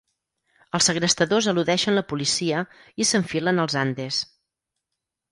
Els 0.77 0.85
segrestadors 0.91 1.49
eludeixen 1.51 1.95
la 1.97 2.03
policia 2.13 2.61
i 3.05 3.07
s'enfilen 3.09 3.65
als 3.65 3.77
Andes. 3.83 4.23